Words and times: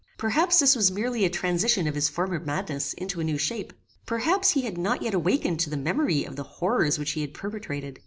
Perhaps 0.17 0.57
this 0.57 0.75
was 0.75 0.89
merely 0.89 1.25
a 1.25 1.29
transition 1.29 1.85
of 1.85 1.93
his 1.93 2.09
former 2.09 2.39
madness 2.39 2.93
into 2.93 3.19
a 3.19 3.23
new 3.23 3.37
shape. 3.37 3.71
Perhaps 4.07 4.49
he 4.49 4.61
had 4.61 4.75
not 4.75 5.03
yet 5.03 5.13
awakened 5.13 5.59
to 5.59 5.69
the 5.69 5.77
memory 5.77 6.23
of 6.25 6.35
the 6.37 6.41
horrors 6.57 6.97
which 6.97 7.11
he 7.11 7.21
had 7.21 7.35
perpetrated. 7.35 7.99